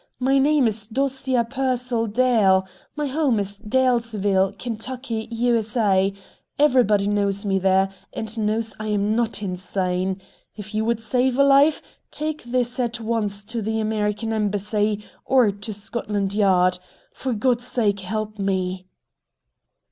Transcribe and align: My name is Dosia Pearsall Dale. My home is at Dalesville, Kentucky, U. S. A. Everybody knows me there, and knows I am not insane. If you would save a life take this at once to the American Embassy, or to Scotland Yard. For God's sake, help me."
My 0.17 0.39
name 0.39 0.65
is 0.65 0.87
Dosia 0.87 1.43
Pearsall 1.47 2.07
Dale. 2.07 2.65
My 2.95 3.05
home 3.05 3.39
is 3.39 3.59
at 3.59 3.69
Dalesville, 3.69 4.57
Kentucky, 4.57 5.27
U. 5.29 5.55
S. 5.57 5.77
A. 5.77 6.11
Everybody 6.57 7.07
knows 7.07 7.45
me 7.45 7.59
there, 7.59 7.87
and 8.11 8.35
knows 8.39 8.75
I 8.79 8.87
am 8.87 9.15
not 9.15 9.43
insane. 9.43 10.19
If 10.55 10.73
you 10.73 10.85
would 10.85 10.99
save 11.01 11.37
a 11.37 11.43
life 11.43 11.83
take 12.09 12.41
this 12.45 12.79
at 12.79 12.99
once 12.99 13.43
to 13.43 13.61
the 13.61 13.79
American 13.79 14.33
Embassy, 14.33 15.05
or 15.23 15.51
to 15.51 15.71
Scotland 15.71 16.33
Yard. 16.33 16.79
For 17.13 17.33
God's 17.33 17.67
sake, 17.67 17.99
help 17.99 18.39
me." 18.39 18.87